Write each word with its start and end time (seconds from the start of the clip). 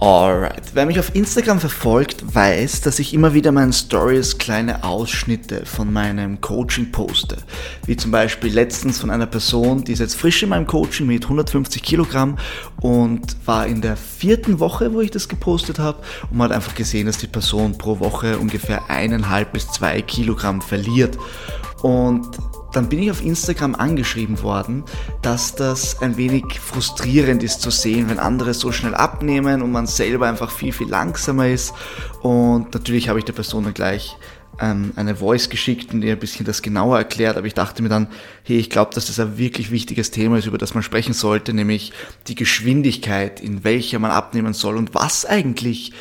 Alright. 0.00 0.62
Wer 0.72 0.86
mich 0.86 0.98
auf 0.98 1.14
Instagram 1.14 1.60
verfolgt, 1.60 2.34
weiß, 2.34 2.80
dass 2.80 2.98
ich 2.98 3.12
immer 3.12 3.34
wieder 3.34 3.52
meinen 3.52 3.74
Stories 3.74 4.38
kleine 4.38 4.82
Ausschnitte 4.82 5.66
von 5.66 5.92
meinem 5.92 6.40
Coaching 6.40 6.90
poste. 6.90 7.36
Wie 7.84 7.98
zum 7.98 8.10
Beispiel 8.10 8.50
letztens 8.50 8.98
von 8.98 9.10
einer 9.10 9.26
Person, 9.26 9.84
die 9.84 9.92
ist 9.92 9.98
jetzt 9.98 10.16
frisch 10.16 10.42
in 10.42 10.48
meinem 10.48 10.66
Coaching 10.66 11.06
mit 11.06 11.24
150 11.24 11.82
Kilogramm 11.82 12.38
und 12.80 13.36
war 13.44 13.66
in 13.66 13.82
der 13.82 13.98
vierten 13.98 14.58
Woche, 14.58 14.94
wo 14.94 15.02
ich 15.02 15.10
das 15.10 15.28
gepostet 15.28 15.78
habe 15.78 15.98
und 16.30 16.38
man 16.38 16.48
hat 16.48 16.56
einfach 16.56 16.74
gesehen, 16.74 17.04
dass 17.04 17.18
die 17.18 17.26
Person 17.26 17.76
pro 17.76 18.00
Woche 18.00 18.38
ungefähr 18.38 18.88
eineinhalb 18.88 19.52
bis 19.52 19.68
zwei 19.68 20.00
Kilogramm 20.00 20.62
verliert. 20.62 21.18
Und 21.82 22.26
dann 22.72 22.88
bin 22.88 23.02
ich 23.02 23.10
auf 23.10 23.24
Instagram 23.24 23.74
angeschrieben 23.74 24.42
worden, 24.42 24.84
dass 25.22 25.54
das 25.54 26.00
ein 26.02 26.16
wenig 26.16 26.60
frustrierend 26.60 27.42
ist 27.42 27.62
zu 27.62 27.70
sehen, 27.70 28.08
wenn 28.08 28.18
andere 28.18 28.54
so 28.54 28.72
schnell 28.72 28.94
abnehmen 28.94 29.62
und 29.62 29.72
man 29.72 29.86
selber 29.86 30.28
einfach 30.28 30.50
viel, 30.50 30.72
viel 30.72 30.88
langsamer 30.88 31.48
ist. 31.48 31.72
Und 32.22 32.72
natürlich 32.74 33.08
habe 33.08 33.18
ich 33.18 33.24
der 33.24 33.32
Person 33.32 33.64
dann 33.64 33.74
gleich 33.74 34.16
ähm, 34.60 34.92
eine 34.96 35.16
Voice 35.16 35.48
geschickt 35.48 35.92
und 35.92 36.02
ihr 36.02 36.12
ein 36.12 36.18
bisschen 36.18 36.46
das 36.46 36.62
genauer 36.62 36.98
erklärt, 36.98 37.36
aber 37.36 37.46
ich 37.46 37.54
dachte 37.54 37.82
mir 37.82 37.88
dann, 37.88 38.08
hey, 38.44 38.58
ich 38.58 38.70
glaube, 38.70 38.94
dass 38.94 39.06
das 39.06 39.18
ein 39.18 39.38
wirklich 39.38 39.70
wichtiges 39.70 40.10
Thema 40.10 40.38
ist, 40.38 40.46
über 40.46 40.58
das 40.58 40.74
man 40.74 40.82
sprechen 40.82 41.14
sollte, 41.14 41.52
nämlich 41.54 41.92
die 42.28 42.34
Geschwindigkeit, 42.34 43.40
in 43.40 43.64
welcher 43.64 43.98
man 43.98 44.10
abnehmen 44.10 44.52
soll 44.52 44.76
und 44.76 44.94
was 44.94 45.24
eigentlich 45.24 45.92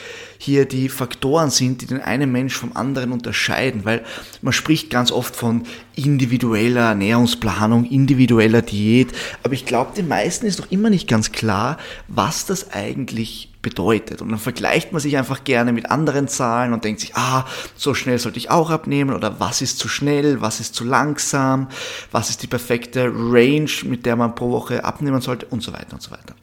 hier 0.41 0.65
die 0.65 0.87
Faktoren 0.87 1.49
sind, 1.49 1.81
die 1.81 1.85
den 1.85 2.01
einen 2.01 2.31
Mensch 2.31 2.55
vom 2.55 2.75
anderen 2.75 3.11
unterscheiden, 3.11 3.83
weil 3.83 4.05
man 4.41 4.53
spricht 4.53 4.89
ganz 4.89 5.11
oft 5.11 5.35
von 5.35 5.63
individueller 5.95 6.87
Ernährungsplanung, 6.87 7.83
individueller 7.83 8.61
Diät, 8.61 9.09
aber 9.43 9.53
ich 9.53 9.65
glaube, 9.65 9.93
den 9.95 10.07
meisten 10.07 10.45
ist 10.45 10.59
noch 10.59 10.71
immer 10.71 10.89
nicht 10.89 11.09
ganz 11.09 11.33
klar, 11.33 11.77
was 12.07 12.45
das 12.45 12.71
eigentlich 12.71 13.49
bedeutet. 13.61 14.21
Und 14.21 14.29
dann 14.29 14.39
vergleicht 14.39 14.93
man 14.93 15.01
sich 15.01 15.17
einfach 15.17 15.43
gerne 15.43 15.73
mit 15.73 15.91
anderen 15.91 16.29
Zahlen 16.29 16.71
und 16.71 16.85
denkt 16.85 17.01
sich, 17.01 17.17
ah, 17.17 17.45
so 17.75 17.93
schnell 17.93 18.17
sollte 18.17 18.37
ich 18.37 18.49
auch 18.49 18.69
abnehmen 18.69 19.13
oder 19.13 19.41
was 19.41 19.61
ist 19.61 19.77
zu 19.77 19.89
schnell, 19.89 20.39
was 20.39 20.61
ist 20.61 20.73
zu 20.73 20.85
langsam, 20.85 21.67
was 22.13 22.29
ist 22.29 22.43
die 22.43 22.47
perfekte 22.47 23.11
Range, 23.13 23.69
mit 23.83 24.05
der 24.05 24.15
man 24.15 24.35
pro 24.35 24.51
Woche 24.51 24.85
abnehmen 24.85 25.19
sollte 25.19 25.47
und 25.47 25.61
so 25.61 25.73
weiter 25.73 25.93
und 25.95 26.01
so 26.01 26.11
weiter. 26.11 26.35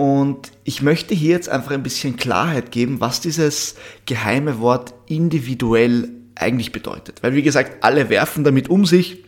Und 0.00 0.50
ich 0.64 0.80
möchte 0.80 1.14
hier 1.14 1.32
jetzt 1.32 1.50
einfach 1.50 1.72
ein 1.72 1.82
bisschen 1.82 2.16
Klarheit 2.16 2.72
geben, 2.72 3.02
was 3.02 3.20
dieses 3.20 3.74
geheime 4.06 4.58
Wort 4.58 4.94
individuell 5.04 6.08
eigentlich 6.34 6.72
bedeutet. 6.72 7.22
Weil 7.22 7.34
wie 7.34 7.42
gesagt, 7.42 7.84
alle 7.84 8.08
werfen 8.08 8.42
damit 8.42 8.70
um 8.70 8.86
sich 8.86 9.22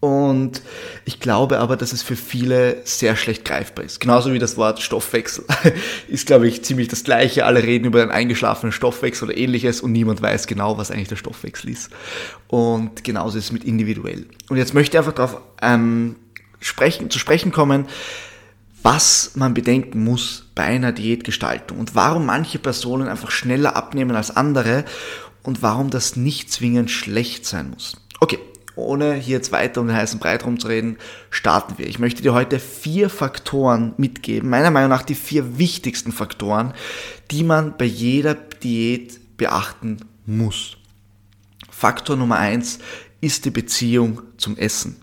und 0.00 0.60
ich 1.06 1.20
glaube 1.20 1.58
aber, 1.58 1.78
dass 1.78 1.94
es 1.94 2.02
für 2.02 2.16
viele 2.16 2.82
sehr 2.84 3.16
schlecht 3.16 3.46
greifbar 3.46 3.86
ist. 3.86 3.98
Genauso 3.98 4.34
wie 4.34 4.38
das 4.38 4.58
Wort 4.58 4.82
Stoffwechsel 4.82 5.46
ist, 6.08 6.26
glaube 6.26 6.48
ich, 6.48 6.62
ziemlich 6.62 6.88
das 6.88 7.02
gleiche. 7.04 7.46
Alle 7.46 7.62
reden 7.62 7.86
über 7.86 8.02
einen 8.02 8.10
eingeschlafenen 8.10 8.72
Stoffwechsel 8.72 9.28
oder 9.28 9.38
ähnliches 9.38 9.80
und 9.80 9.92
niemand 9.92 10.20
weiß 10.20 10.46
genau, 10.46 10.76
was 10.76 10.90
eigentlich 10.90 11.08
der 11.08 11.16
Stoffwechsel 11.16 11.70
ist. 11.70 11.88
Und 12.48 13.04
genauso 13.04 13.38
ist 13.38 13.44
es 13.44 13.52
mit 13.52 13.64
individuell. 13.64 14.26
Und 14.50 14.58
jetzt 14.58 14.74
möchte 14.74 14.98
ich 14.98 14.98
einfach 14.98 15.14
darauf 15.14 15.40
ähm, 15.62 16.16
sprechen, 16.60 17.08
zu 17.08 17.18
sprechen 17.18 17.52
kommen, 17.52 17.86
was 18.84 19.32
man 19.34 19.54
bedenken 19.54 20.04
muss 20.04 20.44
bei 20.54 20.64
einer 20.64 20.92
Diätgestaltung 20.92 21.78
und 21.78 21.94
warum 21.94 22.26
manche 22.26 22.58
Personen 22.58 23.08
einfach 23.08 23.30
schneller 23.30 23.76
abnehmen 23.76 24.14
als 24.14 24.36
andere 24.36 24.84
und 25.42 25.62
warum 25.62 25.88
das 25.88 26.16
nicht 26.16 26.52
zwingend 26.52 26.90
schlecht 26.90 27.46
sein 27.46 27.70
muss. 27.70 27.96
Okay, 28.20 28.38
ohne 28.76 29.14
hier 29.14 29.38
jetzt 29.38 29.52
weiter 29.52 29.80
um 29.80 29.86
den 29.86 29.96
heißen 29.96 30.20
Breit 30.20 30.44
rumzureden, 30.44 30.98
starten 31.30 31.78
wir. 31.78 31.86
Ich 31.86 31.98
möchte 31.98 32.22
dir 32.22 32.34
heute 32.34 32.60
vier 32.60 33.08
Faktoren 33.08 33.94
mitgeben, 33.96 34.50
meiner 34.50 34.70
Meinung 34.70 34.90
nach 34.90 35.02
die 35.02 35.14
vier 35.14 35.58
wichtigsten 35.58 36.12
Faktoren, 36.12 36.74
die 37.30 37.42
man 37.42 37.78
bei 37.78 37.86
jeder 37.86 38.34
Diät 38.34 39.38
beachten 39.38 40.00
muss. 40.26 40.76
Faktor 41.70 42.16
Nummer 42.16 42.36
eins 42.36 42.80
ist 43.22 43.46
die 43.46 43.50
Beziehung 43.50 44.20
zum 44.36 44.58
Essen. 44.58 45.00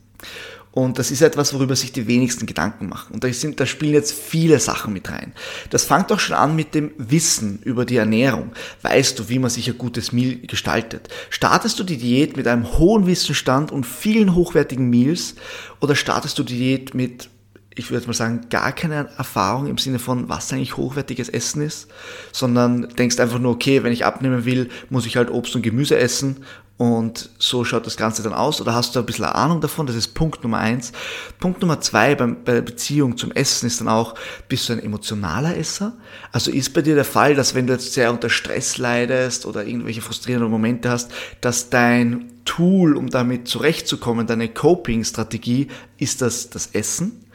Und 0.73 0.99
das 0.99 1.11
ist 1.11 1.21
etwas, 1.21 1.53
worüber 1.53 1.75
sich 1.75 1.91
die 1.91 2.07
wenigsten 2.07 2.45
Gedanken 2.45 2.87
machen. 2.87 3.13
Und 3.13 3.23
da, 3.23 3.33
sind, 3.33 3.59
da 3.59 3.65
spielen 3.65 3.93
jetzt 3.93 4.13
viele 4.13 4.59
Sachen 4.59 4.93
mit 4.93 5.09
rein. 5.09 5.33
Das 5.69 5.83
fängt 5.83 6.11
auch 6.11 6.19
schon 6.19 6.35
an 6.35 6.55
mit 6.55 6.73
dem 6.75 6.91
Wissen 6.97 7.59
über 7.63 7.83
die 7.83 7.97
Ernährung. 7.97 8.51
Weißt 8.81 9.19
du, 9.19 9.27
wie 9.27 9.39
man 9.39 9.49
sich 9.49 9.69
ein 9.69 9.77
gutes 9.77 10.13
Meal 10.13 10.37
gestaltet? 10.37 11.09
Startest 11.29 11.77
du 11.79 11.83
die 11.83 11.97
Diät 11.97 12.37
mit 12.37 12.47
einem 12.47 12.77
hohen 12.77 13.05
Wissensstand 13.05 13.71
und 13.71 13.85
vielen 13.85 14.33
hochwertigen 14.33 14.89
Meals 14.89 15.35
oder 15.81 15.95
startest 15.95 16.39
du 16.39 16.43
die 16.43 16.57
Diät 16.57 16.93
mit 16.93 17.29
ich 17.75 17.89
würde 17.89 18.07
mal 18.07 18.13
sagen, 18.13 18.41
gar 18.49 18.73
keine 18.73 19.09
Erfahrung 19.17 19.67
im 19.67 19.77
Sinne 19.77 19.99
von, 19.99 20.27
was 20.27 20.51
eigentlich 20.51 20.75
hochwertiges 20.75 21.29
Essen 21.29 21.61
ist, 21.61 21.87
sondern 22.31 22.89
denkst 22.89 23.19
einfach 23.19 23.39
nur, 23.39 23.53
okay, 23.53 23.83
wenn 23.83 23.93
ich 23.93 24.05
abnehmen 24.05 24.43
will, 24.45 24.69
muss 24.89 25.05
ich 25.05 25.15
halt 25.15 25.31
Obst 25.31 25.55
und 25.55 25.61
Gemüse 25.61 25.97
essen 25.97 26.43
und 26.81 27.29
so 27.37 27.63
schaut 27.63 27.85
das 27.85 27.95
Ganze 27.95 28.23
dann 28.23 28.33
aus. 28.33 28.59
Oder 28.59 28.73
hast 28.73 28.95
du 28.95 28.99
ein 28.99 29.05
bisschen 29.05 29.25
Ahnung 29.25 29.61
davon? 29.61 29.85
Das 29.85 29.95
ist 29.95 30.15
Punkt 30.15 30.41
Nummer 30.41 30.57
eins. 30.57 30.91
Punkt 31.39 31.61
Nummer 31.61 31.79
zwei 31.79 32.15
bei 32.15 32.53
der 32.53 32.63
Beziehung 32.63 33.17
zum 33.17 33.31
Essen 33.31 33.67
ist 33.67 33.81
dann 33.81 33.87
auch, 33.87 34.15
bist 34.49 34.67
du 34.67 34.73
ein 34.73 34.83
emotionaler 34.83 35.55
Esser? 35.55 35.93
Also 36.31 36.49
ist 36.49 36.73
bei 36.73 36.81
dir 36.81 36.95
der 36.95 37.05
Fall, 37.05 37.35
dass 37.35 37.53
wenn 37.53 37.67
du 37.67 37.73
jetzt 37.73 37.93
sehr 37.93 38.11
unter 38.11 38.31
Stress 38.31 38.79
leidest 38.79 39.45
oder 39.45 39.63
irgendwelche 39.63 40.01
frustrierenden 40.01 40.49
Momente 40.49 40.89
hast, 40.89 41.11
dass 41.39 41.69
dein 41.69 42.31
Tool, 42.45 42.97
um 42.97 43.11
damit 43.11 43.47
zurechtzukommen, 43.47 44.25
deine 44.25 44.49
Coping-Strategie, 44.49 45.67
ist 45.99 46.23
das 46.23 46.49
das 46.49 46.71
Essen? 46.73 47.25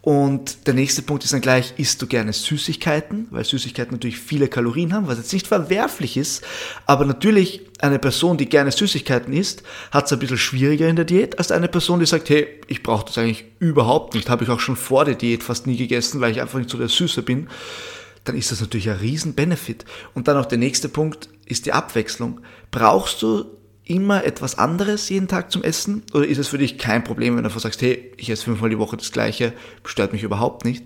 Und 0.00 0.66
der 0.66 0.74
nächste 0.74 1.02
Punkt 1.02 1.24
ist 1.24 1.32
dann 1.32 1.40
gleich, 1.40 1.74
isst 1.76 2.00
du 2.00 2.06
gerne 2.06 2.32
Süßigkeiten, 2.32 3.26
weil 3.30 3.44
Süßigkeiten 3.44 3.92
natürlich 3.92 4.18
viele 4.18 4.48
Kalorien 4.48 4.94
haben, 4.94 5.08
was 5.08 5.18
jetzt 5.18 5.32
nicht 5.32 5.46
verwerflich 5.46 6.16
ist, 6.16 6.44
aber 6.86 7.04
natürlich 7.04 7.62
eine 7.80 7.98
Person, 7.98 8.38
die 8.38 8.48
gerne 8.48 8.70
Süßigkeiten 8.70 9.34
isst, 9.34 9.64
hat 9.90 10.06
es 10.06 10.12
ein 10.12 10.18
bisschen 10.18 10.38
schwieriger 10.38 10.88
in 10.88 10.96
der 10.96 11.04
Diät 11.04 11.38
als 11.38 11.50
eine 11.50 11.68
Person, 11.68 12.00
die 12.00 12.06
sagt, 12.06 12.30
hey, 12.30 12.46
ich 12.68 12.82
brauche 12.82 13.06
das 13.06 13.18
eigentlich 13.18 13.44
überhaupt 13.58 14.14
nicht, 14.14 14.30
habe 14.30 14.44
ich 14.44 14.50
auch 14.50 14.60
schon 14.60 14.76
vor 14.76 15.04
der 15.04 15.14
Diät 15.14 15.42
fast 15.42 15.66
nie 15.66 15.76
gegessen, 15.76 16.20
weil 16.20 16.32
ich 16.32 16.40
einfach 16.40 16.58
nicht 16.58 16.70
so 16.70 16.78
der 16.78 16.88
Süße 16.88 17.22
bin. 17.22 17.48
Dann 18.24 18.36
ist 18.36 18.52
das 18.52 18.60
natürlich 18.60 18.88
ein 18.88 18.96
riesen 18.96 19.34
Benefit. 19.34 19.84
Und 20.14 20.28
dann 20.28 20.36
auch 20.36 20.46
der 20.46 20.58
nächste 20.58 20.88
Punkt 20.88 21.28
ist 21.44 21.66
die 21.66 21.72
Abwechslung. 21.72 22.40
Brauchst 22.70 23.22
du 23.22 23.57
immer 23.88 24.24
etwas 24.24 24.58
anderes 24.58 25.08
jeden 25.08 25.28
Tag 25.28 25.50
zum 25.50 25.64
Essen? 25.64 26.02
Oder 26.12 26.26
ist 26.26 26.38
es 26.38 26.48
für 26.48 26.58
dich 26.58 26.78
kein 26.78 27.02
Problem, 27.02 27.34
wenn 27.34 27.42
du 27.42 27.48
einfach 27.48 27.60
sagst, 27.60 27.82
hey, 27.82 28.12
ich 28.16 28.30
esse 28.30 28.44
fünfmal 28.44 28.70
die 28.70 28.78
Woche 28.78 28.96
das 28.96 29.12
Gleiche, 29.12 29.52
stört 29.84 30.12
mich 30.12 30.22
überhaupt 30.22 30.64
nicht? 30.64 30.84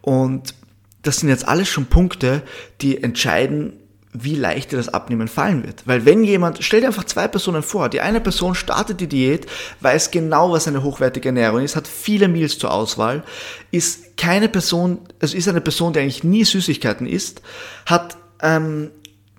Und 0.00 0.54
das 1.02 1.18
sind 1.18 1.28
jetzt 1.28 1.46
alles 1.46 1.68
schon 1.68 1.86
Punkte, 1.86 2.42
die 2.80 3.02
entscheiden, 3.02 3.74
wie 4.12 4.34
leicht 4.34 4.72
dir 4.72 4.76
das 4.76 4.88
Abnehmen 4.88 5.28
fallen 5.28 5.64
wird. 5.64 5.86
Weil 5.86 6.04
wenn 6.04 6.24
jemand, 6.24 6.58
stell 6.62 6.80
dir 6.80 6.86
einfach 6.86 7.04
zwei 7.04 7.28
Personen 7.28 7.62
vor, 7.62 7.88
die 7.88 8.00
eine 8.00 8.20
Person 8.20 8.54
startet 8.54 9.00
die 9.00 9.08
Diät, 9.08 9.46
weiß 9.80 10.10
genau, 10.10 10.52
was 10.52 10.68
eine 10.68 10.82
hochwertige 10.82 11.28
Ernährung 11.28 11.60
ist, 11.60 11.76
hat 11.76 11.86
viele 11.86 12.28
Meals 12.28 12.58
zur 12.58 12.72
Auswahl, 12.72 13.24
ist 13.70 14.16
keine 14.16 14.48
Person, 14.48 15.00
also 15.20 15.36
ist 15.36 15.48
eine 15.48 15.60
Person, 15.60 15.92
die 15.92 16.00
eigentlich 16.00 16.24
nie 16.24 16.44
Süßigkeiten 16.44 17.06
isst, 17.06 17.42
hat 17.84 18.16
ähm, 18.40 18.90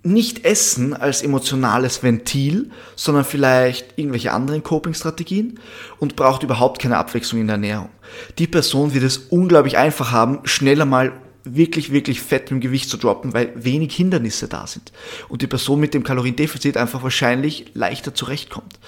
nicht 0.08 0.46
Essen 0.46 0.94
als 0.94 1.22
emotionales 1.22 2.02
Ventil, 2.02 2.72
sondern 2.96 3.26
vielleicht 3.26 3.98
irgendwelche 3.98 4.32
anderen 4.32 4.64
Coping-Strategien 4.64 5.60
und 6.00 6.16
braucht 6.16 6.44
überhaupt 6.44 6.82
keine 6.82 6.98
Abwechslung 6.98 7.42
in 7.42 7.48
der 7.48 7.56
Ernährung. 7.56 7.90
Die 8.38 8.48
Person 8.48 8.94
wird 8.94 9.04
es 9.04 9.18
unglaublich 9.18 9.78
einfach 9.78 10.12
haben, 10.12 10.40
schneller 10.46 10.86
mal 10.86 11.12
wirklich, 11.44 11.92
wirklich 11.92 12.22
fett 12.22 12.52
im 12.52 12.60
Gewicht 12.60 12.90
zu 12.90 12.98
droppen, 12.98 13.34
weil 13.34 13.52
wenig 13.56 13.96
Hindernisse 13.96 14.48
da 14.48 14.66
sind. 14.68 14.92
Und 15.30 15.42
die 15.42 15.48
Person 15.48 15.80
mit 15.80 15.94
dem 15.94 16.04
Kaloriendefizit 16.04 16.78
einfach 16.78 17.04
wahrscheinlich 17.04 17.72
leichter 17.74 18.14
zurechtkommt. 18.14 18.80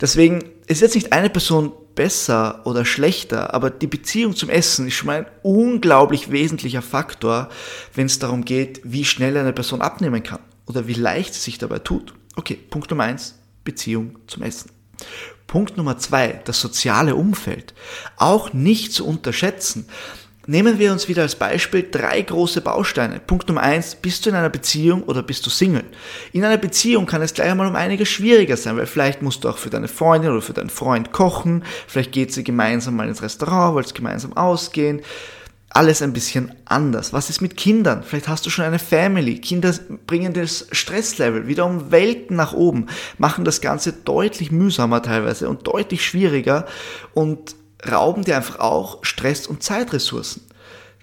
Deswegen 0.00 0.44
ist 0.66 0.80
jetzt 0.80 0.94
nicht 0.94 1.12
eine 1.12 1.30
Person 1.30 1.72
besser 1.94 2.62
oder 2.64 2.84
schlechter, 2.84 3.54
aber 3.54 3.70
die 3.70 3.86
Beziehung 3.86 4.34
zum 4.34 4.50
Essen 4.50 4.88
ist 4.88 4.94
schon 4.94 5.06
mal 5.06 5.18
ein 5.18 5.26
unglaublich 5.42 6.30
wesentlicher 6.30 6.82
Faktor, 6.82 7.48
wenn 7.94 8.06
es 8.06 8.18
darum 8.18 8.44
geht, 8.44 8.80
wie 8.82 9.04
schnell 9.04 9.36
eine 9.36 9.52
Person 9.52 9.80
abnehmen 9.80 10.22
kann 10.22 10.40
oder 10.66 10.86
wie 10.86 10.94
leicht 10.94 11.34
es 11.34 11.44
sich 11.44 11.58
dabei 11.58 11.78
tut. 11.78 12.14
Okay, 12.36 12.54
Punkt 12.54 12.90
Nummer 12.90 13.04
eins, 13.04 13.38
Beziehung 13.64 14.18
zum 14.26 14.42
Essen. 14.42 14.70
Punkt 15.46 15.76
Nummer 15.76 15.98
zwei, 15.98 16.40
das 16.44 16.60
soziale 16.60 17.14
Umfeld. 17.14 17.74
Auch 18.16 18.52
nicht 18.52 18.92
zu 18.92 19.06
unterschätzen. 19.06 19.86
Nehmen 20.46 20.78
wir 20.78 20.92
uns 20.92 21.08
wieder 21.08 21.22
als 21.22 21.36
Beispiel 21.36 21.88
drei 21.90 22.20
große 22.20 22.60
Bausteine. 22.60 23.18
Punkt 23.18 23.48
Nummer 23.48 23.62
eins, 23.62 23.94
bist 23.94 24.26
du 24.26 24.30
in 24.30 24.36
einer 24.36 24.50
Beziehung 24.50 25.04
oder 25.04 25.22
bist 25.22 25.46
du 25.46 25.50
Single? 25.50 25.84
In 26.32 26.44
einer 26.44 26.58
Beziehung 26.58 27.06
kann 27.06 27.22
es 27.22 27.32
gleich 27.32 27.50
einmal 27.50 27.66
um 27.66 27.76
einiges 27.76 28.10
schwieriger 28.10 28.58
sein, 28.58 28.76
weil 28.76 28.86
vielleicht 28.86 29.22
musst 29.22 29.44
du 29.44 29.48
auch 29.48 29.56
für 29.56 29.70
deine 29.70 29.88
Freundin 29.88 30.32
oder 30.32 30.42
für 30.42 30.52
deinen 30.52 30.68
Freund 30.68 31.12
kochen, 31.12 31.64
vielleicht 31.86 32.12
geht 32.12 32.32
sie 32.32 32.44
gemeinsam 32.44 32.96
mal 32.96 33.08
ins 33.08 33.22
Restaurant, 33.22 33.74
wollt 33.74 33.94
gemeinsam 33.94 34.34
ausgehen. 34.34 35.00
Alles 35.76 36.02
ein 36.02 36.12
bisschen 36.12 36.54
anders. 36.66 37.12
Was 37.12 37.30
ist 37.30 37.40
mit 37.40 37.56
Kindern? 37.56 38.04
Vielleicht 38.04 38.28
hast 38.28 38.46
du 38.46 38.50
schon 38.50 38.64
eine 38.64 38.78
Family. 38.78 39.40
Kinder 39.40 39.74
bringen 40.06 40.32
das 40.32 40.68
Stresslevel 40.70 41.48
wieder 41.48 41.66
um 41.66 41.90
Welten 41.90 42.36
nach 42.36 42.52
oben, 42.52 42.86
machen 43.18 43.44
das 43.44 43.60
Ganze 43.60 43.92
deutlich 43.92 44.52
mühsamer 44.52 45.02
teilweise 45.02 45.48
und 45.48 45.66
deutlich 45.66 46.04
schwieriger 46.04 46.66
und 47.12 47.56
rauben 47.90 48.22
dir 48.22 48.36
einfach 48.36 48.60
auch 48.60 49.04
Stress- 49.04 49.48
und 49.48 49.64
Zeitressourcen. 49.64 50.42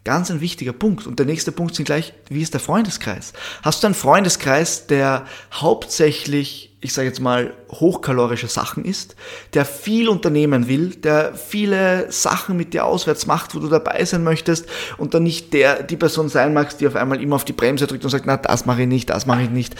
Ganz 0.05 0.31
ein 0.31 0.39
wichtiger 0.39 0.73
Punkt. 0.73 1.05
Und 1.05 1.19
der 1.19 1.25
nächste 1.25 1.51
Punkt 1.51 1.75
sind 1.75 1.83
gleich, 1.83 2.13
wie 2.29 2.41
ist 2.41 2.53
der 2.53 2.61
Freundeskreis? 2.61 3.33
Hast 3.63 3.83
du 3.83 3.87
einen 3.87 3.93
Freundeskreis, 3.93 4.87
der 4.87 5.25
hauptsächlich, 5.51 6.70
ich 6.81 6.93
sage 6.93 7.07
jetzt 7.07 7.19
mal, 7.19 7.53
hochkalorische 7.69 8.47
Sachen 8.47 8.83
isst, 8.83 9.15
der 9.53 9.65
viel 9.65 10.09
unternehmen 10.09 10.67
will, 10.67 10.95
der 10.95 11.35
viele 11.35 12.11
Sachen 12.11 12.57
mit 12.57 12.73
dir 12.73 12.85
auswärts 12.85 13.27
macht, 13.27 13.53
wo 13.53 13.59
du 13.59 13.67
dabei 13.67 14.03
sein 14.03 14.23
möchtest 14.23 14.65
und 14.97 15.13
dann 15.13 15.23
nicht 15.23 15.53
der, 15.53 15.83
die 15.83 15.95
Person 15.95 16.27
sein 16.27 16.53
magst, 16.53 16.81
die 16.81 16.87
auf 16.87 16.95
einmal 16.95 17.21
immer 17.21 17.35
auf 17.35 17.45
die 17.45 17.53
Bremse 17.53 17.85
drückt 17.85 18.03
und 18.03 18.09
sagt, 18.09 18.25
na, 18.25 18.37
das 18.37 18.65
mache 18.65 18.81
ich 18.81 18.87
nicht, 18.87 19.11
das 19.11 19.27
mache 19.27 19.43
ich 19.43 19.49
nicht. 19.51 19.75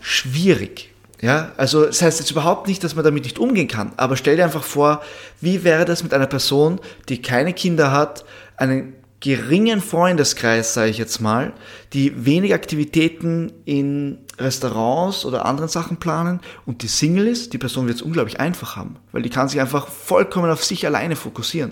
Schwierig. 0.00 0.90
Ja, 1.20 1.52
also 1.56 1.86
das 1.86 2.02
heißt 2.02 2.18
jetzt 2.20 2.30
überhaupt 2.30 2.66
nicht, 2.66 2.82
dass 2.82 2.96
man 2.96 3.04
damit 3.04 3.24
nicht 3.24 3.38
umgehen 3.38 3.68
kann, 3.68 3.92
aber 3.96 4.16
stell 4.16 4.36
dir 4.36 4.44
einfach 4.44 4.64
vor, 4.64 5.02
wie 5.40 5.62
wäre 5.62 5.84
das 5.84 6.02
mit 6.02 6.14
einer 6.14 6.26
Person, 6.26 6.80
die 7.08 7.22
keine 7.22 7.52
Kinder 7.52 7.92
hat, 7.92 8.24
einen 8.56 8.94
geringen 9.22 9.80
Freundeskreis, 9.80 10.74
sage 10.74 10.90
ich 10.90 10.98
jetzt 10.98 11.20
mal, 11.20 11.52
die 11.92 12.26
wenig 12.26 12.52
Aktivitäten 12.52 13.52
in 13.64 14.18
Restaurants 14.36 15.24
oder 15.24 15.46
anderen 15.46 15.68
Sachen 15.68 15.98
planen 15.98 16.40
und 16.66 16.82
die 16.82 16.88
Single 16.88 17.28
ist, 17.28 17.52
die 17.52 17.58
Person 17.58 17.86
wird 17.86 17.98
es 17.98 18.02
unglaublich 18.02 18.40
einfach 18.40 18.74
haben, 18.74 18.96
weil 19.12 19.22
die 19.22 19.30
kann 19.30 19.48
sich 19.48 19.60
einfach 19.60 19.86
vollkommen 19.86 20.50
auf 20.50 20.64
sich 20.64 20.84
alleine 20.86 21.14
fokussieren. 21.14 21.70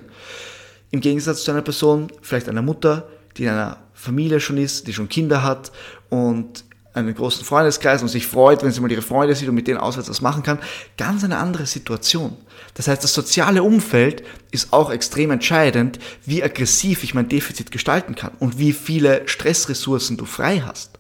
Im 0.93 1.01
Gegensatz 1.01 1.43
zu 1.43 1.51
einer 1.51 1.63
Person, 1.63 2.13
vielleicht 2.23 2.49
einer 2.49 2.63
Mutter, 2.63 3.09
die 3.37 3.45
in 3.45 3.51
einer 3.51 3.79
Familie 3.95 4.39
schon 4.39 4.57
ist, 4.57 4.87
die 4.87 4.93
schon 4.93 5.09
Kinder 5.09 5.43
hat 5.43 5.73
und 6.09 6.65
einen 6.93 7.15
großen 7.15 7.45
Freundeskreis 7.45 8.03
und 8.03 8.09
sich 8.09 8.27
freut, 8.27 8.63
wenn 8.63 8.73
sie 8.73 8.81
mal 8.81 8.91
ihre 8.91 9.03
Freunde 9.03 9.35
sieht 9.35 9.49
und 9.49 9.55
mit 9.55 9.69
denen 9.69 9.79
auswärts 9.79 10.11
was 10.11 10.21
machen 10.21 10.43
kann. 10.43 10.59
Ganz 10.97 11.23
eine 11.23 11.39
andere 11.39 11.67
Situation. 11.67 12.37
Das 12.75 12.89
heißt, 12.89 13.05
das 13.05 13.15
soziale 13.15 13.63
Umfeld 13.63 14.25
ist 14.51 14.73
auch 14.73 14.91
extrem 14.91 15.31
entscheidend, 15.31 15.99
wie 16.25 16.43
aggressiv 16.43 17.05
ich 17.05 17.15
mein 17.15 17.29
Defizit 17.29 17.71
gestalten 17.71 18.15
kann 18.15 18.33
und 18.41 18.59
wie 18.59 18.73
viele 18.73 19.23
Stressressourcen 19.27 20.17
du 20.17 20.25
frei 20.25 20.63
hast. 20.67 20.99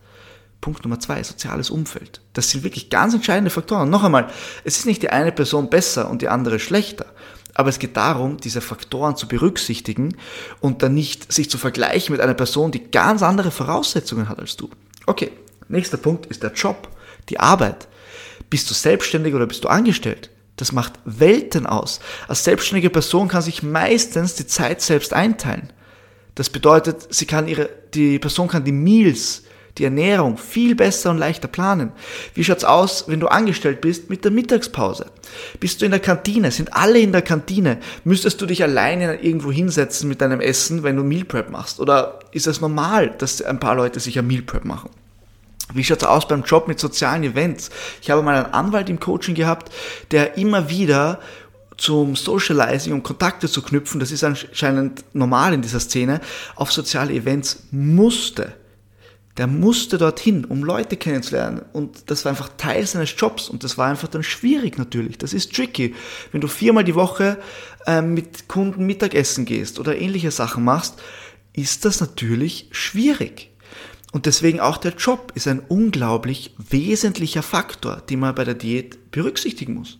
Punkt 0.60 0.84
Nummer 0.84 1.00
zwei, 1.00 1.22
soziales 1.22 1.70
Umfeld. 1.70 2.20
Das 2.34 2.50
sind 2.50 2.64
wirklich 2.64 2.90
ganz 2.90 3.14
entscheidende 3.14 3.50
Faktoren. 3.50 3.88
Noch 3.90 4.04
einmal, 4.04 4.28
es 4.62 4.78
ist 4.78 4.86
nicht 4.86 5.02
die 5.02 5.10
eine 5.10 5.32
Person 5.32 5.70
besser 5.70 6.10
und 6.10 6.22
die 6.22 6.28
andere 6.28 6.58
schlechter. 6.58 7.06
Aber 7.54 7.70
es 7.70 7.78
geht 7.78 7.96
darum, 7.96 8.36
diese 8.36 8.60
Faktoren 8.60 9.16
zu 9.16 9.26
berücksichtigen 9.26 10.16
und 10.60 10.82
dann 10.82 10.94
nicht 10.94 11.32
sich 11.32 11.50
zu 11.50 11.58
vergleichen 11.58 12.12
mit 12.12 12.20
einer 12.20 12.34
Person, 12.34 12.70
die 12.70 12.90
ganz 12.90 13.22
andere 13.22 13.50
Voraussetzungen 13.50 14.28
hat 14.28 14.38
als 14.38 14.56
du. 14.56 14.70
Okay, 15.06 15.32
nächster 15.70 15.96
Punkt 15.96 16.26
ist 16.26 16.42
der 16.42 16.52
Job, 16.52 16.88
die 17.28 17.40
Arbeit. 17.40 17.88
Bist 18.48 18.68
du 18.68 18.74
selbstständig 18.74 19.34
oder 19.34 19.46
bist 19.46 19.64
du 19.64 19.68
angestellt? 19.68 20.30
Das 20.56 20.72
macht 20.72 20.94
Welten 21.04 21.66
aus. 21.66 22.00
Als 22.28 22.44
selbstständige 22.44 22.90
Person 22.90 23.28
kann 23.28 23.42
sich 23.42 23.62
meistens 23.62 24.34
die 24.34 24.46
Zeit 24.46 24.82
selbst 24.82 25.14
einteilen. 25.14 25.72
Das 26.34 26.50
bedeutet, 26.50 27.14
sie 27.14 27.26
kann 27.26 27.48
ihre, 27.48 27.70
die 27.94 28.18
Person 28.18 28.48
kann 28.48 28.64
die 28.64 28.72
Meals, 28.72 29.44
die 29.78 29.84
Ernährung 29.84 30.36
viel 30.36 30.74
besser 30.74 31.10
und 31.10 31.18
leichter 31.18 31.48
planen. 31.48 31.92
Wie 32.34 32.44
schaut's 32.44 32.64
aus, 32.64 33.04
wenn 33.08 33.20
du 33.20 33.28
angestellt 33.28 33.80
bist 33.80 34.10
mit 34.10 34.24
der 34.24 34.32
Mittagspause? 34.32 35.06
Bist 35.60 35.80
du 35.80 35.86
in 35.86 35.92
der 35.92 36.00
Kantine? 36.00 36.50
Sind 36.50 36.74
alle 36.74 36.98
in 36.98 37.12
der 37.12 37.22
Kantine? 37.22 37.78
Müsstest 38.04 38.40
du 38.40 38.46
dich 38.46 38.62
alleine 38.62 39.22
irgendwo 39.22 39.50
hinsetzen 39.50 40.08
mit 40.08 40.20
deinem 40.20 40.40
Essen, 40.40 40.82
wenn 40.82 40.96
du 40.96 41.04
Meal 41.04 41.24
Prep 41.24 41.50
machst? 41.50 41.80
Oder 41.80 42.18
ist 42.32 42.46
es 42.46 42.60
normal, 42.60 43.14
dass 43.16 43.40
ein 43.40 43.60
paar 43.60 43.76
Leute 43.76 44.00
sich 44.00 44.18
ein 44.18 44.26
Meal 44.26 44.42
Prep 44.42 44.64
machen? 44.64 44.90
Wie 45.74 45.84
schaut's 45.84 46.04
aus 46.04 46.26
beim 46.28 46.42
Job 46.42 46.68
mit 46.68 46.80
sozialen 46.80 47.22
Events? 47.22 47.70
Ich 48.02 48.10
habe 48.10 48.22
mal 48.22 48.36
einen 48.36 48.52
Anwalt 48.52 48.88
im 48.88 49.00
Coaching 49.00 49.34
gehabt, 49.34 49.72
der 50.10 50.36
immer 50.36 50.68
wieder 50.70 51.20
zum 51.76 52.14
Socializing, 52.14 52.92
um 52.92 53.02
Kontakte 53.02 53.48
zu 53.48 53.62
knüpfen, 53.62 54.00
das 54.00 54.12
ist 54.12 54.22
anscheinend 54.22 55.02
normal 55.14 55.54
in 55.54 55.62
dieser 55.62 55.80
Szene, 55.80 56.20
auf 56.54 56.70
soziale 56.72 57.14
Events 57.14 57.64
musste. 57.70 58.52
Der 59.38 59.46
musste 59.46 59.96
dorthin, 59.96 60.44
um 60.44 60.64
Leute 60.64 60.98
kennenzulernen. 60.98 61.62
Und 61.72 62.10
das 62.10 62.24
war 62.24 62.30
einfach 62.30 62.50
Teil 62.58 62.86
seines 62.86 63.14
Jobs. 63.16 63.48
Und 63.48 63.64
das 63.64 63.78
war 63.78 63.88
einfach 63.88 64.08
dann 64.08 64.22
schwierig 64.22 64.76
natürlich. 64.76 65.16
Das 65.16 65.32
ist 65.32 65.54
tricky. 65.54 65.94
Wenn 66.32 66.42
du 66.42 66.48
viermal 66.48 66.84
die 66.84 66.96
Woche 66.96 67.38
ähm, 67.86 68.12
mit 68.12 68.48
Kunden 68.48 68.84
Mittagessen 68.84 69.46
gehst 69.46 69.78
oder 69.78 69.96
ähnliche 69.96 70.30
Sachen 70.30 70.64
machst, 70.64 71.00
ist 71.54 71.84
das 71.84 72.00
natürlich 72.00 72.68
schwierig. 72.72 73.49
Und 74.12 74.26
deswegen 74.26 74.60
auch 74.60 74.76
der 74.76 74.94
Job 74.94 75.32
ist 75.34 75.46
ein 75.46 75.60
unglaublich 75.60 76.54
wesentlicher 76.58 77.42
Faktor, 77.42 78.02
den 78.08 78.20
man 78.20 78.34
bei 78.34 78.44
der 78.44 78.54
Diät 78.54 79.10
berücksichtigen 79.12 79.74
muss. 79.74 79.98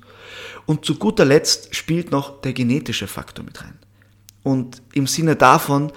Und 0.67 0.85
zu 0.85 0.97
guter 0.97 1.25
Letzt 1.25 1.75
spielt 1.75 2.11
noch 2.11 2.41
der 2.41 2.53
genetische 2.53 3.07
Faktor 3.07 3.45
mit 3.45 3.63
rein. 3.63 3.79
Und 4.43 4.83
im 4.93 5.07
Sinne 5.07 5.37
davon, 5.37 5.93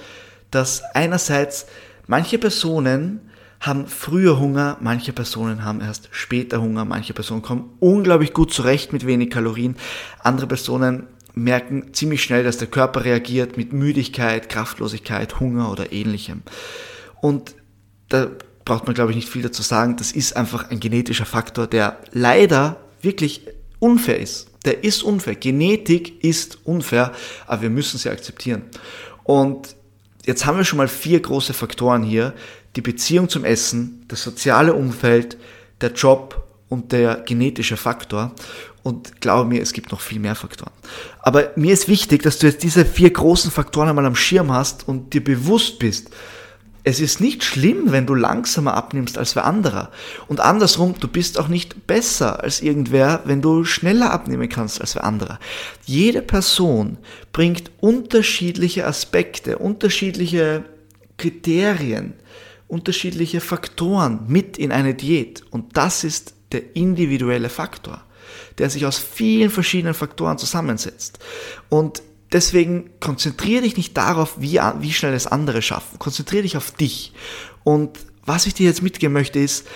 dass 0.51 0.83
einerseits 0.93 1.65
manche 2.07 2.37
Personen 2.37 3.21
haben 3.59 3.87
früher 3.87 4.39
Hunger, 4.39 4.77
manche 4.81 5.13
Personen 5.13 5.63
haben 5.63 5.79
erst 5.79 6.09
später 6.11 6.61
Hunger, 6.61 6.85
manche 6.85 7.13
Personen 7.13 7.41
kommen 7.41 7.69
unglaublich 7.79 8.33
gut 8.33 8.53
zurecht 8.53 8.91
mit 8.91 9.07
wenig 9.07 9.31
Kalorien, 9.31 9.77
andere 10.19 10.47
Personen 10.47 11.07
merken 11.33 11.93
ziemlich 11.93 12.21
schnell, 12.21 12.43
dass 12.43 12.57
der 12.57 12.67
Körper 12.67 13.05
reagiert 13.05 13.57
mit 13.57 13.73
Müdigkeit, 13.73 14.49
Kraftlosigkeit, 14.49 15.39
Hunger 15.39 15.71
oder 15.71 15.91
ähnlichem. 15.91 16.43
Und 17.21 17.55
da 18.09 18.29
braucht 18.65 18.85
man, 18.85 18.93
glaube 18.93 19.11
ich, 19.11 19.15
nicht 19.15 19.29
viel 19.29 19.41
dazu 19.41 19.61
sagen. 19.61 19.97
Das 19.97 20.11
ist 20.11 20.35
einfach 20.35 20.69
ein 20.69 20.79
genetischer 20.79 21.25
Faktor, 21.25 21.67
der 21.67 21.97
leider 22.11 22.77
wirklich 23.01 23.41
unfair 23.79 24.19
ist. 24.19 24.47
Der 24.65 24.83
ist 24.83 25.03
unfair. 25.03 25.35
Genetik 25.35 26.23
ist 26.23 26.59
unfair, 26.63 27.11
aber 27.47 27.63
wir 27.63 27.69
müssen 27.69 27.97
sie 27.97 28.09
akzeptieren. 28.09 28.63
Und 29.23 29.75
jetzt 30.25 30.45
haben 30.45 30.57
wir 30.57 30.63
schon 30.63 30.77
mal 30.77 30.87
vier 30.87 31.19
große 31.19 31.53
Faktoren 31.53 32.03
hier. 32.03 32.33
Die 32.75 32.81
Beziehung 32.81 33.29
zum 33.29 33.43
Essen, 33.43 34.05
das 34.07 34.23
soziale 34.23 34.73
Umfeld, 34.73 35.37
der 35.81 35.91
Job 35.91 36.47
und 36.69 36.91
der 36.91 37.17
genetische 37.17 37.77
Faktor. 37.77 38.33
Und 38.83 39.21
glaube 39.21 39.47
mir, 39.49 39.61
es 39.61 39.73
gibt 39.73 39.91
noch 39.91 40.01
viel 40.01 40.19
mehr 40.19 40.35
Faktoren. 40.35 40.73
Aber 41.19 41.51
mir 41.55 41.73
ist 41.73 41.87
wichtig, 41.87 42.23
dass 42.23 42.39
du 42.39 42.47
jetzt 42.47 42.63
diese 42.63 42.85
vier 42.85 43.11
großen 43.11 43.51
Faktoren 43.51 43.89
einmal 43.89 44.05
am 44.05 44.15
Schirm 44.15 44.51
hast 44.51 44.87
und 44.87 45.13
dir 45.13 45.23
bewusst 45.23 45.79
bist, 45.79 46.09
es 46.83 46.99
ist 46.99 47.21
nicht 47.21 47.43
schlimm, 47.43 47.91
wenn 47.91 48.05
du 48.05 48.13
langsamer 48.13 48.73
abnimmst 48.73 49.17
als 49.17 49.35
wer 49.35 49.45
anderer. 49.45 49.89
Und 50.27 50.41
andersrum, 50.41 50.95
du 50.99 51.07
bist 51.07 51.39
auch 51.39 51.47
nicht 51.47 51.87
besser 51.87 52.43
als 52.43 52.61
irgendwer, 52.61 53.21
wenn 53.25 53.41
du 53.41 53.63
schneller 53.63 54.11
abnehmen 54.11 54.49
kannst 54.49 54.81
als 54.81 54.95
wer 54.95 55.05
anderer. 55.05 55.39
Jede 55.85 56.21
Person 56.21 56.97
bringt 57.31 57.71
unterschiedliche 57.79 58.85
Aspekte, 58.85 59.57
unterschiedliche 59.59 60.65
Kriterien, 61.17 62.15
unterschiedliche 62.67 63.39
Faktoren 63.39 64.25
mit 64.27 64.57
in 64.57 64.73
eine 64.73 64.93
Diät. 64.93 65.43
Und 65.51 65.77
das 65.77 66.03
ist 66.03 66.33
der 66.51 66.75
individuelle 66.75 67.49
Faktor, 67.49 68.03
der 68.57 68.69
sich 68.69 68.85
aus 68.85 68.97
vielen 68.97 69.51
verschiedenen 69.51 69.93
Faktoren 69.93 70.37
zusammensetzt. 70.37 71.19
Und 71.69 72.01
Deswegen 72.33 72.89
konzentriere 72.99 73.61
dich 73.61 73.77
nicht 73.77 73.95
darauf, 73.95 74.35
wie, 74.39 74.59
wie 74.79 74.91
schnell 74.91 75.13
es 75.13 75.27
andere 75.27 75.61
schaffen. 75.61 75.99
Konzentriere 75.99 76.43
dich 76.43 76.57
auf 76.57 76.71
dich. 76.71 77.13
Und 77.63 77.99
was 78.25 78.47
ich 78.47 78.53
dir 78.53 78.65
jetzt 78.65 78.81
mitgeben 78.81 79.13
möchte 79.13 79.39
ist, 79.39 79.67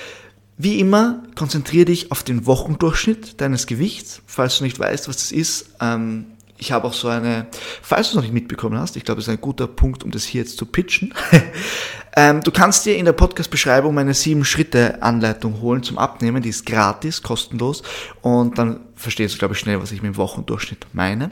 wie 0.57 0.79
immer, 0.79 1.21
konzentriere 1.35 1.85
dich 1.85 2.11
auf 2.11 2.23
den 2.23 2.47
Wochendurchschnitt 2.47 3.39
deines 3.39 3.67
Gewichts. 3.67 4.23
Falls 4.25 4.57
du 4.57 4.63
nicht 4.63 4.79
weißt, 4.79 5.07
was 5.07 5.17
das 5.17 5.31
ist, 5.31 5.69
ähm, 5.79 6.25
ich 6.57 6.71
habe 6.71 6.87
auch 6.87 6.93
so 6.93 7.07
eine, 7.07 7.47
falls 7.81 8.07
du 8.07 8.11
es 8.11 8.15
noch 8.15 8.23
nicht 8.23 8.33
mitbekommen 8.33 8.79
hast, 8.79 8.95
ich 8.97 9.05
glaube, 9.05 9.21
es 9.21 9.27
ist 9.27 9.33
ein 9.33 9.41
guter 9.41 9.67
Punkt, 9.67 10.03
um 10.03 10.11
das 10.11 10.23
hier 10.23 10.41
jetzt 10.41 10.57
zu 10.57 10.65
pitchen. 10.65 11.13
ähm, 12.15 12.41
du 12.41 12.51
kannst 12.51 12.85
dir 12.85 12.97
in 12.97 13.05
der 13.05 13.13
Podcast-Beschreibung 13.13 13.93
meine 13.93 14.15
sieben 14.15 14.43
Schritte-Anleitung 14.43 15.61
holen 15.61 15.83
zum 15.83 15.99
Abnehmen. 15.99 16.41
Die 16.41 16.49
ist 16.49 16.65
gratis, 16.65 17.21
kostenlos. 17.21 17.83
Und 18.21 18.57
dann 18.57 18.79
verstehst 18.95 19.35
du, 19.35 19.39
glaube 19.39 19.53
ich, 19.53 19.59
schnell, 19.59 19.79
was 19.81 19.91
ich 19.91 20.01
mit 20.01 20.13
dem 20.13 20.17
Wochendurchschnitt 20.17 20.87
meine. 20.93 21.31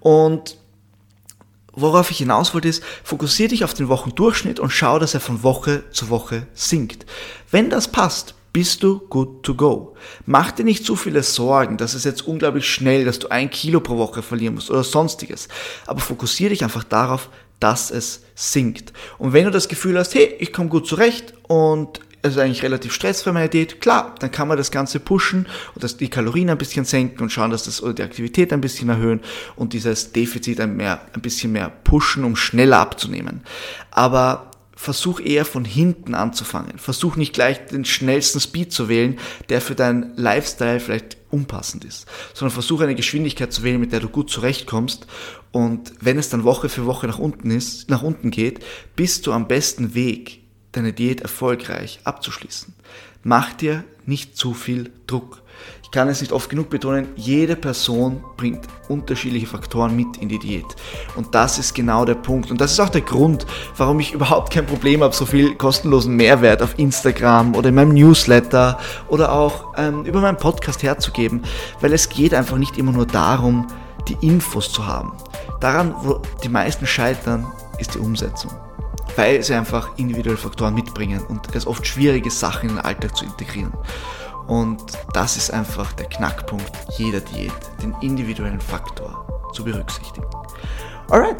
Und 0.00 0.56
worauf 1.72 2.10
ich 2.10 2.18
hinaus 2.18 2.54
wollte 2.54 2.68
ist, 2.68 2.82
fokussiere 3.04 3.50
dich 3.50 3.64
auf 3.64 3.74
den 3.74 3.88
Wochendurchschnitt 3.88 4.60
und 4.60 4.70
schau, 4.70 4.98
dass 4.98 5.14
er 5.14 5.20
von 5.20 5.42
Woche 5.42 5.84
zu 5.90 6.08
Woche 6.08 6.46
sinkt. 6.54 7.06
Wenn 7.50 7.70
das 7.70 7.88
passt, 7.88 8.34
bist 8.52 8.82
du 8.82 8.98
good 9.08 9.44
to 9.44 9.54
go. 9.54 9.94
Mach 10.26 10.50
dir 10.50 10.64
nicht 10.64 10.84
zu 10.84 10.96
viele 10.96 11.22
Sorgen, 11.22 11.76
dass 11.76 11.94
es 11.94 12.04
jetzt 12.04 12.26
unglaublich 12.26 12.68
schnell, 12.68 13.04
dass 13.04 13.20
du 13.20 13.28
ein 13.28 13.50
Kilo 13.50 13.80
pro 13.80 13.96
Woche 13.96 14.22
verlieren 14.22 14.54
musst 14.54 14.70
oder 14.70 14.82
sonstiges. 14.82 15.48
Aber 15.86 16.00
fokussiere 16.00 16.50
dich 16.50 16.64
einfach 16.64 16.84
darauf, 16.84 17.30
dass 17.60 17.90
es 17.90 18.22
sinkt. 18.34 18.92
Und 19.18 19.32
wenn 19.32 19.44
du 19.44 19.50
das 19.50 19.68
Gefühl 19.68 19.98
hast, 19.98 20.14
hey, 20.14 20.34
ich 20.40 20.52
komme 20.52 20.68
gut 20.68 20.86
zurecht 20.86 21.34
und 21.46 22.00
es 22.22 22.32
ist 22.32 22.38
eigentlich 22.38 22.62
relativ 22.62 22.92
stressfrei 22.92 23.32
meine 23.32 23.48
Diät, 23.48 23.80
klar, 23.80 24.14
dann 24.18 24.30
kann 24.30 24.48
man 24.48 24.58
das 24.58 24.70
Ganze 24.70 25.00
pushen 25.00 25.46
und 25.74 25.82
das, 25.82 25.96
die 25.96 26.08
Kalorien 26.08 26.50
ein 26.50 26.58
bisschen 26.58 26.84
senken 26.84 27.22
und 27.22 27.30
schauen, 27.30 27.50
dass 27.50 27.64
das 27.64 27.82
oder 27.82 27.94
die 27.94 28.02
Aktivität 28.02 28.52
ein 28.52 28.60
bisschen 28.60 28.88
erhöhen 28.88 29.20
und 29.56 29.72
dieses 29.72 30.12
Defizit 30.12 30.60
ein, 30.60 30.76
mehr, 30.76 31.00
ein 31.14 31.22
bisschen 31.22 31.52
mehr 31.52 31.70
pushen, 31.70 32.24
um 32.24 32.36
schneller 32.36 32.78
abzunehmen. 32.78 33.42
Aber 33.90 34.50
versuch 34.80 35.20
eher 35.20 35.44
von 35.44 35.66
hinten 35.66 36.14
anzufangen. 36.14 36.78
Versuch 36.78 37.16
nicht 37.16 37.34
gleich 37.34 37.66
den 37.66 37.84
schnellsten 37.84 38.40
Speed 38.40 38.72
zu 38.72 38.88
wählen, 38.88 39.18
der 39.50 39.60
für 39.60 39.74
deinen 39.74 40.16
Lifestyle 40.16 40.80
vielleicht 40.80 41.18
unpassend 41.30 41.84
ist, 41.84 42.06
sondern 42.32 42.54
versuch 42.54 42.80
eine 42.80 42.94
Geschwindigkeit 42.94 43.52
zu 43.52 43.62
wählen, 43.62 43.78
mit 43.78 43.92
der 43.92 44.00
du 44.00 44.08
gut 44.08 44.30
zurechtkommst. 44.30 45.06
Und 45.52 45.92
wenn 46.00 46.18
es 46.18 46.30
dann 46.30 46.44
Woche 46.44 46.70
für 46.70 46.86
Woche 46.86 47.06
nach 47.06 47.18
unten 47.18 47.50
ist, 47.50 47.90
nach 47.90 48.02
unten 48.02 48.30
geht, 48.30 48.60
bist 48.96 49.26
du 49.26 49.32
am 49.32 49.48
besten 49.48 49.94
Weg, 49.94 50.39
deine 50.72 50.92
Diät 50.92 51.20
erfolgreich 51.20 52.00
abzuschließen. 52.04 52.74
Mach 53.22 53.52
dir 53.52 53.84
nicht 54.06 54.36
zu 54.36 54.54
viel 54.54 54.90
Druck. 55.06 55.42
Ich 55.82 55.90
kann 55.90 56.08
es 56.08 56.20
nicht 56.20 56.32
oft 56.32 56.48
genug 56.48 56.70
betonen, 56.70 57.08
jede 57.16 57.56
Person 57.56 58.24
bringt 58.36 58.66
unterschiedliche 58.88 59.46
Faktoren 59.46 59.96
mit 59.96 60.18
in 60.18 60.28
die 60.28 60.38
Diät. 60.38 60.64
Und 61.16 61.34
das 61.34 61.58
ist 61.58 61.74
genau 61.74 62.04
der 62.04 62.14
Punkt. 62.14 62.50
Und 62.50 62.60
das 62.60 62.72
ist 62.72 62.80
auch 62.80 62.88
der 62.88 63.00
Grund, 63.00 63.44
warum 63.76 63.98
ich 64.00 64.12
überhaupt 64.14 64.52
kein 64.52 64.66
Problem 64.66 65.02
habe, 65.02 65.14
so 65.14 65.26
viel 65.26 65.54
kostenlosen 65.56 66.14
Mehrwert 66.14 66.62
auf 66.62 66.78
Instagram 66.78 67.56
oder 67.56 67.70
in 67.70 67.74
meinem 67.74 67.92
Newsletter 67.92 68.78
oder 69.08 69.32
auch 69.32 69.74
ähm, 69.76 70.04
über 70.04 70.20
meinen 70.20 70.38
Podcast 70.38 70.82
herzugeben. 70.82 71.42
Weil 71.80 71.92
es 71.92 72.08
geht 72.08 72.34
einfach 72.34 72.56
nicht 72.56 72.78
immer 72.78 72.92
nur 72.92 73.06
darum, 73.06 73.66
die 74.08 74.16
Infos 74.26 74.72
zu 74.72 74.86
haben. 74.86 75.12
Daran, 75.60 75.94
wo 76.02 76.22
die 76.42 76.48
meisten 76.48 76.86
scheitern, 76.86 77.50
ist 77.78 77.94
die 77.94 77.98
Umsetzung 77.98 78.52
weil 79.20 79.42
sie 79.42 79.54
einfach 79.54 79.98
individuelle 79.98 80.38
Faktoren 80.38 80.74
mitbringen 80.74 81.20
und 81.28 81.54
es 81.54 81.66
oft 81.66 81.86
schwierig 81.86 82.24
ist, 82.24 82.40
Sachen 82.40 82.70
in 82.70 82.76
den 82.76 82.84
Alltag 82.84 83.14
zu 83.14 83.26
integrieren. 83.26 83.74
Und 84.46 84.80
das 85.12 85.36
ist 85.36 85.52
einfach 85.52 85.92
der 85.92 86.06
Knackpunkt 86.06 86.72
jeder 86.96 87.20
Diät, 87.20 87.52
den 87.82 87.94
individuellen 88.00 88.60
Faktor 88.60 89.50
zu 89.52 89.62
berücksichtigen. 89.62 90.26
Alright, 91.10 91.36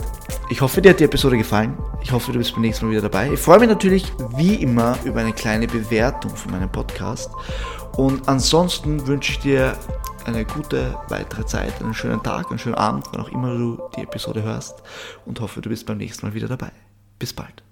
ich 0.51 0.61
hoffe, 0.61 0.83
dir 0.83 0.91
hat 0.91 1.01
die 1.01 1.05
Episode 1.05 1.39
gefallen. 1.39 1.79
Ich 2.03 2.13
hoffe, 2.13 2.33
du 2.33 2.39
bist 2.39 2.53
beim 2.53 2.61
nächsten 2.61 2.85
Mal 2.85 2.93
wieder 2.93 3.09
dabei. 3.09 3.33
Ich 3.33 3.41
freue 3.41 3.61
mich 3.61 3.69
natürlich 3.71 4.13
wie 4.37 4.57
immer 4.57 4.99
über 5.05 5.21
eine 5.21 5.33
kleine 5.33 5.67
Bewertung 5.67 6.37
von 6.37 6.53
meinem 6.53 6.71
Podcast. 6.71 7.31
Und 7.97 8.29
ansonsten 8.29 9.07
wünsche 9.07 9.33
ich 9.33 9.39
dir 9.39 9.75
eine 10.27 10.45
gute 10.45 10.99
weitere 11.09 11.47
Zeit, 11.47 11.81
einen 11.81 11.95
schönen 11.95 12.23
Tag, 12.23 12.51
einen 12.51 12.59
schönen 12.59 12.75
Abend, 12.75 13.07
wann 13.13 13.23
auch 13.23 13.31
immer 13.31 13.55
du 13.55 13.81
die 13.97 14.03
Episode 14.03 14.43
hörst. 14.43 14.83
Und 15.25 15.41
hoffe, 15.41 15.63
du 15.63 15.71
bist 15.71 15.87
beim 15.87 15.97
nächsten 15.97 16.27
Mal 16.27 16.35
wieder 16.35 16.49
dabei. 16.49 16.73
Bis 17.19 17.33
bald. 17.33 17.63